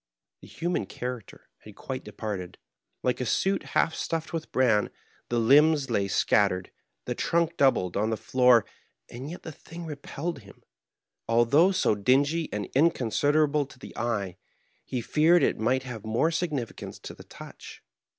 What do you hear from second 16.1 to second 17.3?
significance to the